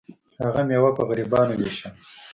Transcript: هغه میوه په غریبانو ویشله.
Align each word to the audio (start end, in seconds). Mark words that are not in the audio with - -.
هغه 0.43 0.61
میوه 0.69 0.91
په 0.97 1.03
غریبانو 1.09 1.53
ویشله. 1.57 1.91